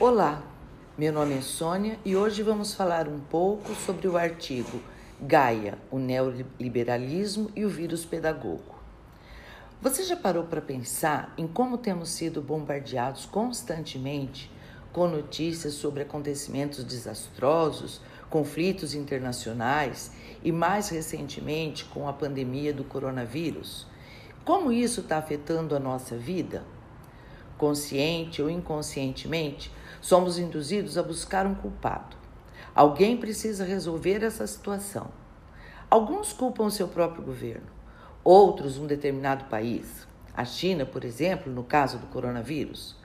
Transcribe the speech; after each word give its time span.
Olá, 0.00 0.42
meu 0.96 1.12
nome 1.12 1.36
é 1.36 1.42
Sônia 1.42 1.98
e 2.06 2.16
hoje 2.16 2.42
vamos 2.42 2.72
falar 2.72 3.06
um 3.06 3.20
pouco 3.20 3.74
sobre 3.74 4.08
o 4.08 4.16
artigo 4.16 4.80
Gaia, 5.20 5.76
o 5.90 5.98
neoliberalismo 5.98 7.50
e 7.54 7.66
o 7.66 7.68
vírus 7.68 8.02
pedagogo. 8.02 8.76
Você 9.82 10.02
já 10.04 10.16
parou 10.16 10.44
para 10.44 10.62
pensar 10.62 11.34
em 11.36 11.46
como 11.46 11.76
temos 11.76 12.08
sido 12.08 12.40
bombardeados 12.40 13.26
constantemente 13.26 14.50
com 14.90 15.06
notícias 15.06 15.74
sobre 15.74 16.02
acontecimentos 16.02 16.82
desastrosos, 16.82 18.00
conflitos 18.30 18.94
internacionais 18.94 20.12
e, 20.42 20.50
mais 20.50 20.88
recentemente, 20.88 21.84
com 21.84 22.08
a 22.08 22.12
pandemia 22.14 22.72
do 22.72 22.84
coronavírus? 22.84 23.86
Como 24.46 24.72
isso 24.72 25.02
está 25.02 25.18
afetando 25.18 25.76
a 25.76 25.78
nossa 25.78 26.16
vida? 26.16 26.64
Consciente 27.60 28.40
ou 28.40 28.48
inconscientemente, 28.48 29.70
somos 30.00 30.38
induzidos 30.38 30.96
a 30.96 31.02
buscar 31.02 31.44
um 31.46 31.54
culpado. 31.54 32.16
Alguém 32.74 33.18
precisa 33.18 33.66
resolver 33.66 34.24
essa 34.24 34.46
situação. 34.46 35.10
Alguns 35.90 36.32
culpam 36.32 36.70
seu 36.70 36.88
próprio 36.88 37.22
governo, 37.22 37.66
outros 38.24 38.78
um 38.78 38.86
determinado 38.86 39.44
país, 39.44 40.08
a 40.34 40.42
China, 40.42 40.86
por 40.86 41.04
exemplo, 41.04 41.52
no 41.52 41.62
caso 41.62 41.98
do 41.98 42.06
coronavírus. 42.06 42.96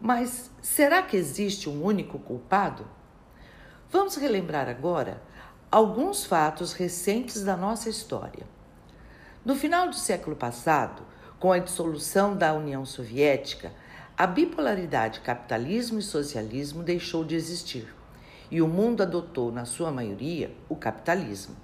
Mas 0.00 0.52
será 0.62 1.02
que 1.02 1.16
existe 1.16 1.68
um 1.68 1.82
único 1.82 2.16
culpado? 2.20 2.86
Vamos 3.90 4.14
relembrar 4.14 4.68
agora 4.68 5.20
alguns 5.68 6.24
fatos 6.24 6.74
recentes 6.74 7.42
da 7.42 7.56
nossa 7.56 7.90
história. 7.90 8.46
No 9.44 9.56
final 9.56 9.88
do 9.88 9.96
século 9.96 10.36
passado, 10.36 11.02
com 11.40 11.50
a 11.50 11.58
dissolução 11.58 12.36
da 12.36 12.52
União 12.52 12.84
Soviética, 12.84 13.72
a 14.20 14.26
bipolaridade 14.26 15.20
capitalismo 15.20 15.98
e 15.98 16.02
socialismo 16.02 16.82
deixou 16.82 17.24
de 17.24 17.34
existir 17.34 17.88
e 18.50 18.60
o 18.60 18.68
mundo 18.68 19.02
adotou, 19.02 19.50
na 19.50 19.64
sua 19.64 19.90
maioria, 19.90 20.54
o 20.68 20.76
capitalismo. 20.76 21.56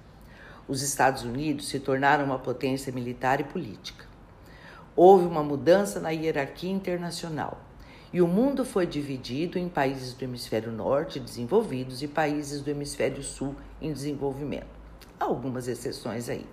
Os 0.67 0.81
Estados 0.81 1.21
Unidos 1.21 1.67
se 1.67 1.79
tornaram 1.79 2.25
uma 2.25 2.39
potência 2.39 2.91
militar 2.91 3.39
e 3.39 3.43
política. 3.43 4.05
Houve 4.95 5.27
uma 5.27 5.43
mudança 5.43 5.99
na 5.99 6.09
hierarquia 6.09 6.71
internacional 6.71 7.61
e 8.11 8.23
o 8.23 8.27
mundo 8.27 8.65
foi 8.65 8.87
dividido 8.87 9.59
em 9.59 9.69
países 9.69 10.13
do 10.13 10.23
hemisfério 10.23 10.71
norte 10.71 11.19
desenvolvidos 11.19 12.01
e 12.01 12.07
países 12.07 12.63
do 12.63 12.71
hemisfério 12.71 13.21
sul 13.21 13.55
em 13.79 13.93
desenvolvimento. 13.93 14.65
Há 15.19 15.25
algumas 15.25 15.67
exceções 15.67 16.27
aí. 16.27 16.47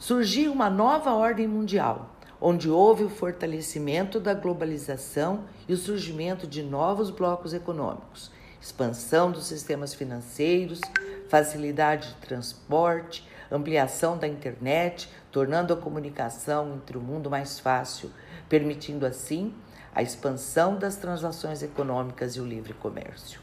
Surgiu 0.00 0.52
uma 0.52 0.68
nova 0.68 1.12
ordem 1.12 1.46
mundial, 1.46 2.13
onde 2.40 2.68
houve 2.68 3.04
o 3.04 3.08
fortalecimento 3.08 4.18
da 4.20 4.34
globalização 4.34 5.44
e 5.68 5.72
o 5.72 5.76
surgimento 5.76 6.46
de 6.46 6.62
novos 6.62 7.10
blocos 7.10 7.54
econômicos, 7.54 8.30
expansão 8.60 9.30
dos 9.30 9.46
sistemas 9.46 9.94
financeiros, 9.94 10.80
facilidade 11.28 12.08
de 12.08 12.14
transporte, 12.26 13.28
ampliação 13.50 14.16
da 14.16 14.26
internet, 14.26 15.08
tornando 15.30 15.72
a 15.72 15.76
comunicação 15.76 16.74
entre 16.74 16.96
o 16.96 17.00
mundo 17.00 17.30
mais 17.30 17.58
fácil, 17.58 18.10
permitindo 18.48 19.06
assim 19.06 19.54
a 19.94 20.02
expansão 20.02 20.76
das 20.76 20.96
transações 20.96 21.62
econômicas 21.62 22.36
e 22.36 22.40
o 22.40 22.46
livre 22.46 22.74
comércio. 22.74 23.40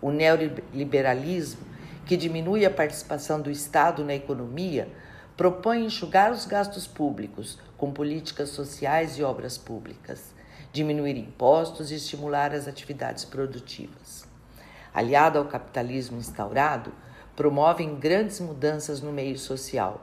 O 0.00 0.10
neoliberalismo, 0.10 1.60
que 2.06 2.16
diminui 2.16 2.64
a 2.64 2.70
participação 2.70 3.40
do 3.40 3.50
Estado 3.50 4.04
na 4.04 4.14
economia, 4.14 4.88
propõe 5.36 5.84
enxugar 5.84 6.30
os 6.30 6.44
gastos 6.44 6.86
públicos 6.86 7.58
com 7.76 7.90
políticas 7.90 8.50
sociais 8.50 9.18
e 9.18 9.22
obras 9.22 9.56
públicas, 9.56 10.34
diminuir 10.72 11.16
impostos 11.16 11.90
e 11.90 11.96
estimular 11.96 12.52
as 12.54 12.68
atividades 12.68 13.24
produtivas. 13.24 14.26
Aliado 14.94 15.38
ao 15.38 15.46
capitalismo 15.46 16.18
instaurado, 16.18 16.92
promovem 17.34 17.96
grandes 17.96 18.40
mudanças 18.40 19.00
no 19.00 19.10
meio 19.10 19.38
social, 19.38 20.02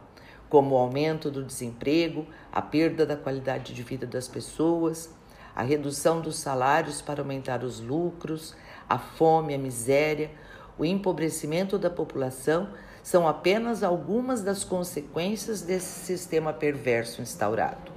como 0.49 0.75
o 0.75 0.77
aumento 0.79 1.29
do 1.29 1.43
desemprego, 1.43 2.25
a 2.51 2.61
perda 2.61 3.05
da 3.05 3.15
qualidade 3.15 3.73
de 3.73 3.83
vida 3.83 4.07
das 4.07 4.27
pessoas, 4.27 5.13
a 5.55 5.61
redução 5.61 6.21
dos 6.21 6.39
salários 6.39 7.01
para 7.01 7.21
aumentar 7.21 7.63
os 7.63 7.79
lucros, 7.79 8.55
a 8.89 8.97
fome, 8.97 9.53
a 9.53 9.57
miséria, 9.59 10.31
o 10.77 10.83
empobrecimento 10.83 11.77
da 11.77 11.89
população 11.89 12.69
são 13.03 13.27
apenas 13.27 13.83
algumas 13.83 14.41
das 14.41 14.63
consequências 14.63 15.61
desse 15.61 16.05
sistema 16.05 16.53
perverso 16.53 17.21
instaurado. 17.21 17.91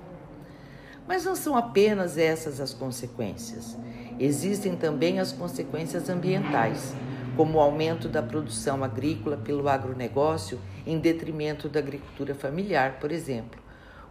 Mas 1.07 1.25
não 1.25 1.35
são 1.35 1.57
apenas 1.57 2.17
essas 2.17 2.61
as 2.61 2.73
consequências. 2.73 3.77
Existem 4.19 4.77
também 4.77 5.19
as 5.19 5.33
consequências 5.33 6.09
ambientais, 6.09 6.95
como 7.37 7.59
o 7.59 7.61
aumento 7.61 8.09
da 8.09 8.23
produção 8.23 8.85
agrícola 8.85 9.37
pelo 9.37 9.69
agronegócio 9.69 10.61
em 10.87 10.99
detrimento 10.99 11.69
da 11.69 11.81
agricultura 11.81 12.35
familiar, 12.35 12.99
por 13.01 13.11
exemplo, 13.11 13.61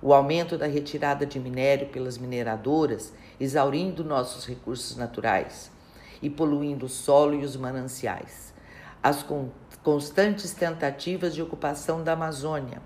o 0.02 0.14
aumento 0.14 0.58
da 0.58 0.66
retirada 0.66 1.26
de 1.26 1.40
minério 1.40 1.88
pelas 1.90 2.18
mineradoras, 2.18 3.14
exaurindo 3.40 4.04
nossos 4.04 4.48
recursos 4.48 4.98
naturais 4.98 5.72
e 6.22 6.30
poluindo 6.30 6.88
o 6.88 6.90
solo 6.90 7.36
e 7.36 7.44
os 7.44 7.56
mananciais, 7.56 8.54
as 9.04 9.26
constantes 9.82 10.52
tentativas 10.54 11.34
de 11.34 11.42
ocupação 11.42 12.04
da 12.04 12.14
Amazônia, 12.14 12.82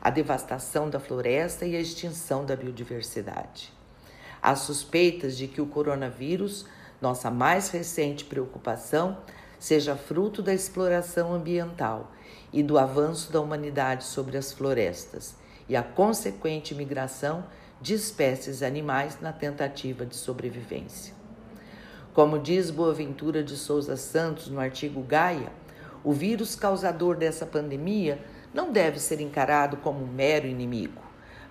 a 0.00 0.10
devastação 0.10 0.88
da 0.88 1.00
floresta 1.00 1.66
e 1.66 1.74
a 1.74 1.80
extinção 1.80 2.44
da 2.44 2.54
biodiversidade. 2.54 3.72
Há 4.40 4.54
suspeitas 4.54 5.36
de 5.36 5.48
que 5.48 5.60
o 5.60 5.66
coronavírus, 5.66 6.66
nossa 7.00 7.32
mais 7.32 7.70
recente 7.70 8.24
preocupação, 8.24 9.18
seja 9.58 9.96
fruto 9.96 10.40
da 10.40 10.54
exploração 10.54 11.32
ambiental 11.32 12.12
e 12.52 12.62
do 12.62 12.78
avanço 12.78 13.32
da 13.32 13.40
humanidade 13.40 14.04
sobre 14.04 14.36
as 14.36 14.52
florestas 14.52 15.34
e 15.68 15.74
a 15.74 15.82
consequente 15.82 16.76
migração 16.76 17.44
de 17.80 17.94
espécies 17.94 18.62
animais 18.62 19.18
na 19.20 19.32
tentativa 19.32 20.06
de 20.06 20.14
sobrevivência. 20.14 21.15
Como 22.16 22.38
diz 22.38 22.70
Boaventura 22.70 23.44
de 23.44 23.58
Souza 23.58 23.94
Santos 23.94 24.48
no 24.48 24.58
artigo 24.58 25.02
Gaia, 25.02 25.52
o 26.02 26.14
vírus 26.14 26.56
causador 26.56 27.14
dessa 27.14 27.44
pandemia 27.44 28.24
não 28.54 28.72
deve 28.72 28.98
ser 28.98 29.20
encarado 29.20 29.76
como 29.76 30.02
um 30.02 30.06
mero 30.06 30.46
inimigo, 30.46 31.02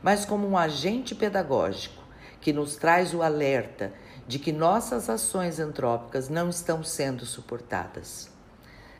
mas 0.02 0.25
como 0.25 0.48
um 0.48 0.58
agente 0.58 1.14
pedagógico 1.14 2.02
que 2.42 2.52
nos 2.52 2.78
traz 2.78 3.14
o 3.14 3.22
alerta 3.22 3.94
de 4.28 4.40
que 4.40 4.52
nossas 4.52 5.08
ações 5.08 5.59
antrópicas 5.59 6.30
não 6.30 6.50
estão 6.50 6.84
sendo 6.84 7.28
suportadas. 7.28 8.31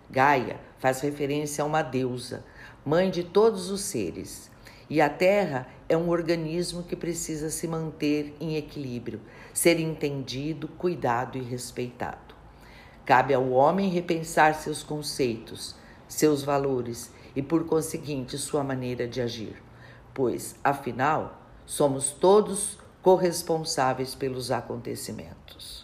Gaia 0.08 0.60
faz 0.78 1.02
referência 1.02 1.64
a 1.64 1.66
uma 1.66 1.82
deusa, 1.82 2.46
mãe 2.86 3.10
de 3.10 3.24
todos 3.24 3.72
os 3.72 3.82
seres, 3.82 4.52
e 4.90 5.02
a 5.02 5.10
Terra 5.10 5.68
é 5.90 5.98
um 5.98 6.10
organismo 6.10 6.84
que 6.84 6.96
precisa 6.96 7.50
se 7.50 7.68
manter 7.68 8.36
em 8.40 8.56
equilíbrio, 8.56 9.20
ser 9.54 9.80
entendido, 9.80 10.68
cuidado 10.68 11.38
e 11.38 11.42
respeitado. 11.42 12.36
Cabe 13.06 13.34
ao 13.34 13.50
homem 13.52 13.90
repensar 13.90 14.56
seus 14.56 14.84
conceitos, 14.84 15.76
seus 16.08 16.44
valores 16.44 17.12
e, 17.36 17.42
por 17.42 17.66
conseguinte, 17.66 18.38
sua 18.38 18.64
maneira 18.64 19.08
de 19.08 19.22
agir, 19.22 19.62
pois, 20.14 20.56
afinal, 20.64 21.42
somos 21.66 22.12
todos 22.12 22.78
corresponsáveis 23.02 24.16
pelos 24.16 24.50
acontecimentos. 24.52 25.66